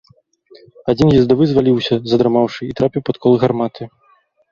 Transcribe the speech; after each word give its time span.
Адзін 0.93 1.09
ездавы 1.19 1.43
зваліўся, 1.51 1.95
задрамаўшы, 2.13 2.61
і 2.71 2.75
трапіў 2.79 3.05
пад 3.11 3.21
колы 3.27 3.37
гарматы. 3.45 3.83